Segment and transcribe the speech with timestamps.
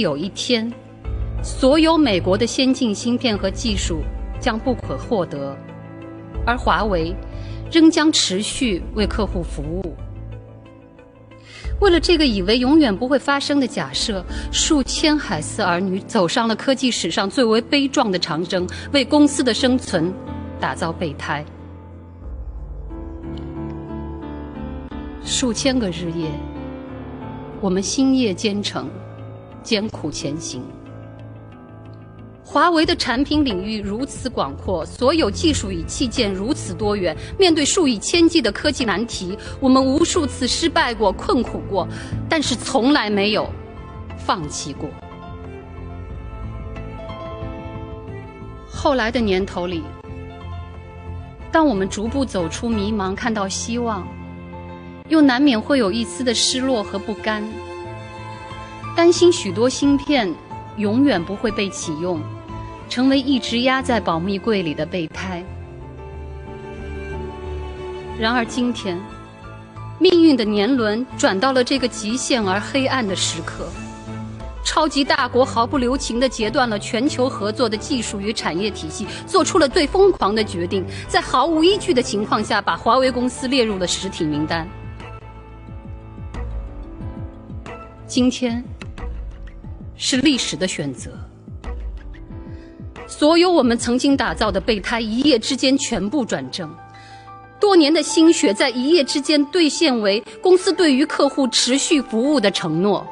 [0.00, 0.72] 有一天，
[1.42, 4.00] 所有美国的先进芯片和技术
[4.40, 5.56] 将不可获得，
[6.46, 7.14] 而华为
[7.70, 9.94] 仍将持续为客户服务。
[11.80, 20.12] 为了这个以为永远不会发生的假设，数千海思儿女走上了科技史上最为悲壮的长征，为公司的生存
[20.58, 21.44] 打造备胎。
[25.22, 26.30] 数千个日夜，
[27.60, 28.88] 我们星夜兼程，
[29.68, 30.62] 艰苦前行。
[32.42, 37.14] 华为的产品领域如此广阔，所有技术与器件如此多元。
[37.38, 41.86] 面对数以千计的科技难题，我们无数次失败过、困苦过，
[42.30, 43.46] 但是从来没有
[44.16, 44.88] 放弃过。
[48.66, 49.82] 后来的年头里，
[51.52, 54.08] 当我们逐步走出迷茫，看到希望，
[55.10, 57.42] 又难免会有一丝的失落和不甘，
[58.98, 60.28] 担心许多芯片
[60.76, 62.20] 永远不会被启用。
[62.88, 65.40] 成为一直压在保密柜里的备胎。
[68.18, 68.98] 然而今天，
[70.00, 73.68] 命运的年轮转到了这个极限而黑暗的时刻，
[74.64, 84.66] 超级大国毫不留情地截断了全球合作的技术与产业体系，做出了最疯狂的决定，在毫无依据的情况下，把华为公司列入了实体名单。
[88.06, 88.64] 今天，
[89.98, 91.10] 是历史的选择。
[93.06, 96.68] 所有我们曾经打造的备胎，一夜之间全部转正；
[97.58, 103.06] 多年的心血，在一夜之间兑现为公司对于客户持续服务的承诺。